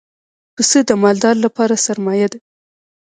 [0.55, 2.39] پسه د مالدار لپاره سرمایه ده.